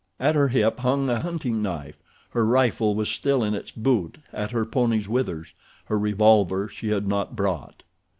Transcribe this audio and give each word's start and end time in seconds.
At 0.19 0.33
her 0.33 0.47
hip 0.47 0.79
hung 0.79 1.11
a 1.11 1.19
hunting 1.19 1.61
knife. 1.61 2.01
Her 2.31 2.43
rifle 2.43 2.95
was 2.95 3.07
still 3.07 3.43
in 3.43 3.53
its 3.53 3.69
boot 3.69 4.17
at 4.33 4.49
her 4.49 4.65
pony's 4.65 5.07
withers. 5.07 5.53
Her 5.85 5.99
revolver 5.99 6.67
she 6.67 6.87
had 6.87 7.07
not 7.07 7.35
brought. 7.35 7.83